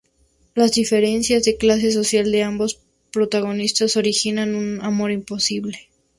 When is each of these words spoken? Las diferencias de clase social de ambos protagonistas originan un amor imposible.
Las 0.55 0.71
diferencias 0.71 1.43
de 1.43 1.57
clase 1.57 1.91
social 1.91 2.31
de 2.31 2.41
ambos 2.41 2.81
protagonistas 3.11 3.97
originan 3.97 4.55
un 4.55 4.81
amor 4.81 5.11
imposible. 5.11 5.89